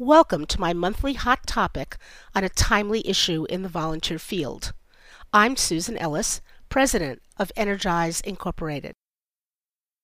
[0.00, 1.98] Welcome to my monthly hot topic
[2.34, 4.72] on a timely issue in the volunteer field.
[5.32, 8.94] I'm Susan Ellis, President of Energize Incorporated.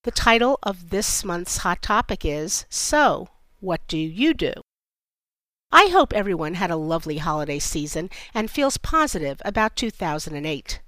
[0.04, 4.52] The title of this month's hot topic is So, What Do You Do?
[5.72, 10.80] I hope everyone had a lovely holiday season and feels positive about 2008.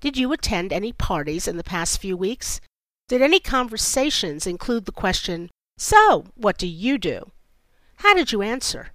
[0.00, 2.62] Did you attend any parties in the past few weeks?
[3.08, 7.30] Did any conversations include the question, So, what do you do?
[7.98, 8.92] How did you answer?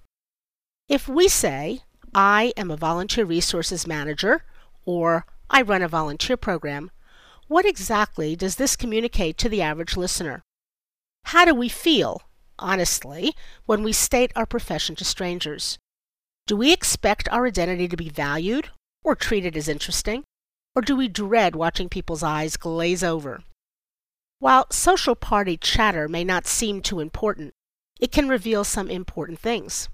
[0.88, 1.80] If we say,
[2.14, 4.44] I am a volunteer resources manager,
[4.86, 6.90] or I run a volunteer program,
[7.46, 10.42] what exactly does this communicate to the average listener?
[11.26, 12.22] How do we feel,
[12.58, 13.34] honestly,
[13.66, 15.78] when we state our profession to strangers?
[16.46, 18.70] Do we expect our identity to be valued
[19.02, 20.24] or treated as interesting?
[20.74, 23.42] Or do we dread watching people's eyes glaze over?
[24.38, 27.52] While social party chatter may not seem too important,
[28.04, 29.88] it can reveal some important things.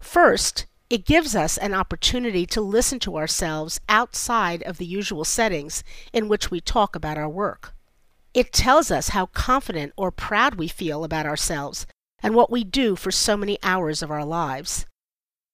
[0.00, 5.84] First, it gives us an opportunity to listen to ourselves outside of the usual settings
[6.10, 7.74] in which we talk about our work.
[8.32, 11.86] It tells us how confident or proud we feel about ourselves
[12.22, 14.86] and what we do for so many hours of our lives.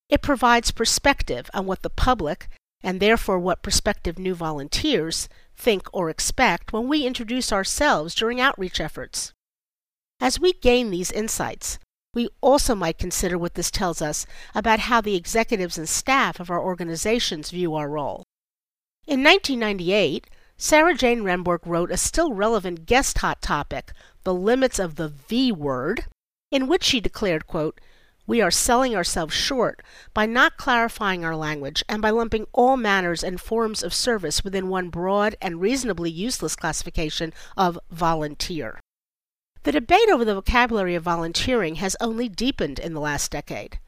[0.08, 2.46] It provides perspective on what the public,
[2.84, 8.78] and therefore what prospective new volunteers, think or expect when we introduce ourselves during outreach
[8.78, 9.32] efforts.
[10.25, 11.78] As we gain these insights,
[12.14, 16.50] we also might consider what this tells us about how the executives and staff of
[16.50, 18.25] our organizations view our role.
[19.06, 24.95] In 1998, Sarah Jane Rehnborg wrote a still relevant guest hot topic, The Limits of
[24.95, 26.06] the V Word,
[26.50, 27.78] in which she declared, quote,
[28.27, 29.83] we are selling ourselves short
[30.14, 34.70] by not clarifying our language and by lumping all manners and forms of service within
[34.70, 38.80] one broad and reasonably useless classification of volunteer.
[39.64, 43.78] The debate over the vocabulary of volunteering has only deepened in the last decade.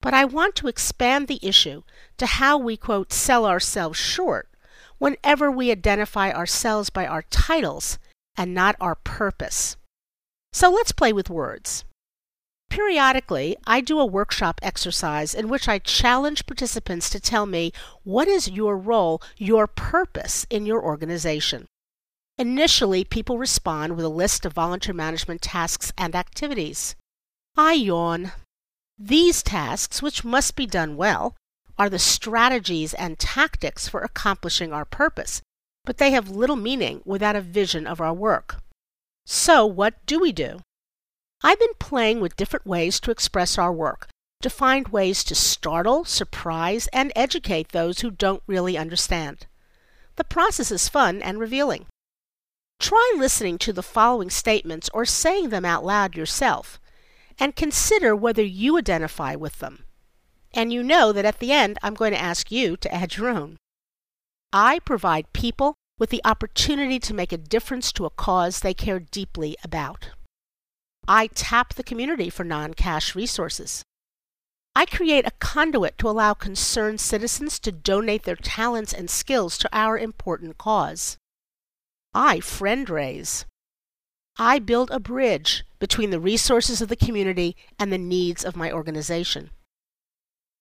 [0.00, 1.82] But I want to expand the issue
[2.18, 4.48] to how we, quote, sell ourselves short
[4.98, 7.98] whenever we identify ourselves by our titles
[8.36, 9.76] and not our purpose.
[10.52, 11.84] So let's play with words.
[12.70, 17.72] Periodically, I do a workshop exercise in which I challenge participants to tell me
[18.04, 21.66] what is your role, your purpose in your organization.
[22.38, 26.94] Initially, people respond with a list of volunteer management tasks and activities.
[27.56, 28.32] I yawn.
[28.98, 31.34] These tasks, which must be done well,
[31.78, 35.40] are the strategies and tactics for accomplishing our purpose,
[35.84, 38.56] but they have little meaning without a vision of our work.
[39.24, 40.60] So, what do we do?
[41.42, 44.08] I've been playing with different ways to express our work,
[44.42, 49.46] to find ways to startle, surprise, and educate those who don't really understand.
[50.16, 51.86] The process is fun and revealing.
[52.78, 56.78] Try listening to the following statements or saying them out loud yourself,
[57.38, 59.84] and consider whether you identify with them.
[60.54, 63.28] And you know that at the end, I'm going to ask you to add your
[63.28, 63.56] own.
[64.52, 69.00] I provide people with the opportunity to make a difference to a cause they care
[69.00, 70.10] deeply about.
[71.08, 73.82] I tap the community for non cash resources.
[74.74, 79.68] I create a conduit to allow concerned citizens to donate their talents and skills to
[79.72, 81.16] our important cause.
[82.18, 83.44] I friend raise.
[84.38, 88.72] I build a bridge between the resources of the community and the needs of my
[88.72, 89.50] organization.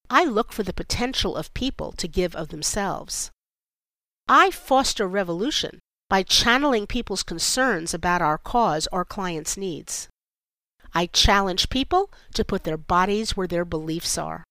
[0.10, 3.32] I look for the potential of people to give of themselves.
[4.28, 5.80] I foster revolution
[6.10, 10.10] by channeling people's concerns about our cause or clients' needs.
[10.94, 14.44] I challenge people to put their bodies where their beliefs are.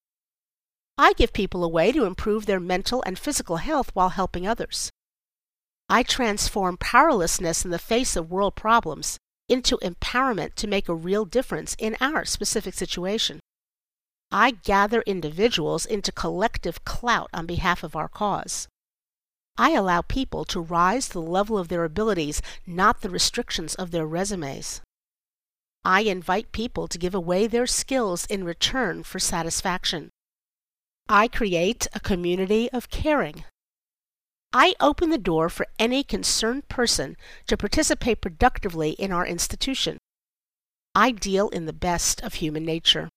[0.97, 4.91] I give people a way to improve their mental and physical health while helping others.
[5.89, 9.19] I transform powerlessness in the face of world problems
[9.49, 13.41] into empowerment to make a real difference in our specific situation.
[14.31, 18.67] I gather individuals into collective clout on behalf of our cause.
[19.57, 23.91] I allow people to rise to the level of their abilities, not the restrictions of
[23.91, 24.81] their resumes.
[25.85, 30.11] I invite people to give away their skills in return for satisfaction.
[31.09, 33.45] I create a community of caring.
[34.57, 37.17] I open the door for any concerned person
[37.49, 39.99] to participate productively in our institution.
[40.95, 43.09] I deal in the best of human nature.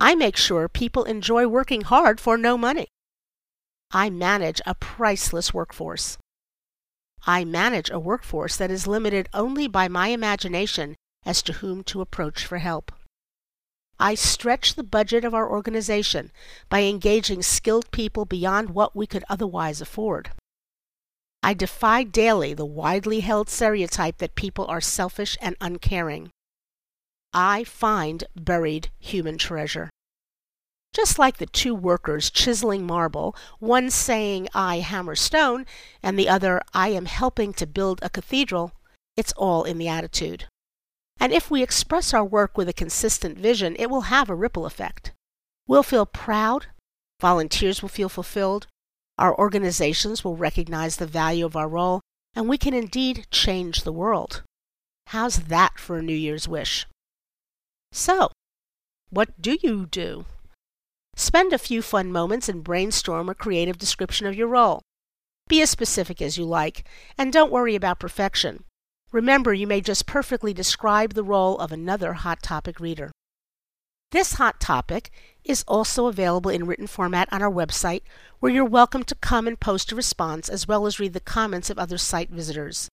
[0.00, 2.88] I make sure people enjoy working hard for no money.
[3.92, 6.18] I manage a priceless workforce.
[7.24, 12.00] I manage a workforce that is limited only by my imagination as to whom to
[12.00, 12.90] approach for help.
[14.00, 16.32] I stretch the budget of our organization
[16.68, 20.30] by engaging skilled people beyond what we could otherwise afford.
[21.42, 26.30] I defy daily the widely held stereotype that people are selfish and uncaring.
[27.32, 29.90] I find buried human treasure.
[30.92, 35.64] Just like the two workers chiseling marble, one saying, I hammer stone,
[36.02, 38.72] and the other, I am helping to build a cathedral,
[39.16, 40.46] it's all in the attitude.
[41.20, 44.66] And if we express our work with a consistent vision, it will have a ripple
[44.66, 45.12] effect.
[45.68, 46.66] We'll feel proud,
[47.20, 48.66] volunteers will feel fulfilled,
[49.20, 52.00] our organizations will recognize the value of our role,
[52.34, 54.42] and we can indeed change the world.
[55.08, 56.86] How's that for a New Year's wish?
[57.92, 58.30] So,
[59.10, 60.24] what do you do?
[61.16, 64.80] Spend a few fun moments and brainstorm a creative description of your role.
[65.48, 66.86] Be as specific as you like,
[67.18, 68.64] and don't worry about perfection.
[69.12, 73.10] Remember, you may just perfectly describe the role of another Hot Topic reader.
[74.12, 75.10] This Hot Topic
[75.44, 78.02] is also available in written format on our website,
[78.40, 81.70] where you're welcome to come and post a response as well as read the comments
[81.70, 82.88] of other site visitors.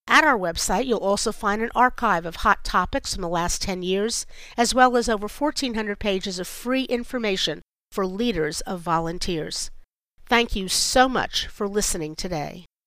[0.08, 3.84] At our website, you'll also find an archive of hot topics from the last 10
[3.84, 4.26] years,
[4.56, 9.72] as well as over 1,400 pages of free information for leaders of volunteers.
[10.28, 12.66] Thank you so much for listening today.